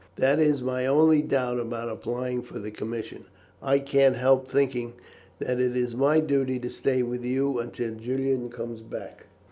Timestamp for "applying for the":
1.87-2.71